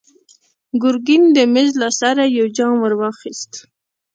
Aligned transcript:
ګرګين 0.81 1.23
د 1.35 1.37
مېز 1.53 1.69
له 1.81 1.89
سره 1.99 2.23
يو 2.37 2.45
جام 2.57 2.75
ور 2.81 2.93
واخيست. 2.99 3.51